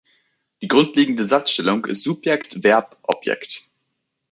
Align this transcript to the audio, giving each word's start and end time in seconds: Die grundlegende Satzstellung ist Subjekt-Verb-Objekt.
Die 0.63 0.67
grundlegende 0.67 1.25
Satzstellung 1.25 1.85
ist 1.85 2.01
Subjekt-Verb-Objekt. 2.01 3.67